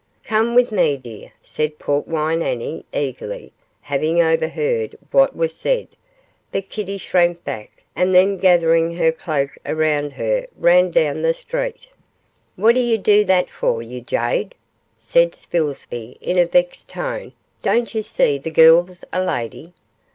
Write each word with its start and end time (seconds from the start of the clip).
'Come 0.23 0.55
with 0.55 0.71
me, 0.71 0.97
dear,' 0.97 1.31
said 1.43 1.77
Portwine 1.77 2.41
Annie, 2.41 2.85
eagerly, 2.91 3.53
having 3.81 4.19
overheard 4.19 4.97
what 5.11 5.35
was 5.35 5.55
said, 5.55 5.89
but 6.51 6.69
Kitty 6.71 6.97
shrank 6.97 7.43
back, 7.43 7.83
and 7.95 8.15
then 8.15 8.37
gathering 8.39 8.95
her 8.95 9.11
cloak 9.11 9.51
around 9.63 10.13
her 10.13 10.47
ran 10.57 10.89
down 10.89 11.21
the 11.21 11.35
street. 11.35 11.85
'What 12.55 12.73
do 12.73 12.81
you 12.81 12.97
do 12.97 13.23
that 13.25 13.47
for, 13.51 13.83
you 13.83 14.01
jade?' 14.01 14.55
said 14.97 15.35
Spilsby, 15.35 16.17
in 16.19 16.39
a 16.39 16.47
vexed 16.47 16.89
tone; 16.89 17.33
'don't 17.61 17.93
you 17.93 18.01
see 18.01 18.39
the 18.39 18.49
girl's 18.49 19.05
a 19.13 19.23
lady. 19.23 19.71